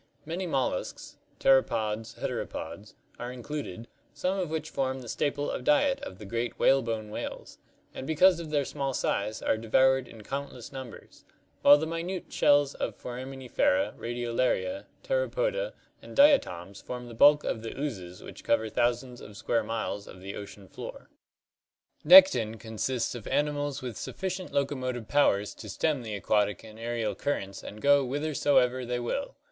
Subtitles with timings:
[0.25, 5.99] Many mol luscs (pteropods, heteropods) are included, some of which form the staple of diet
[5.99, 7.59] of the great whalebone whales,
[7.93, 11.23] and because of their small size are devoured in countless numbers;
[11.61, 17.79] while the minute shells of Foraminifera, Radiolaria, Pteropoda, and diatoms form the bulk of the
[17.79, 21.11] oozes which coyer thousands of square miles of the ocean floor.
[22.03, 22.09] Nekton (Gr.
[22.09, 26.79] vr) zeros, swimming) consists of animals with sufficient locomotive powers to stem the aquatic and
[26.79, 29.35] aerial currents and go whithersoever they will.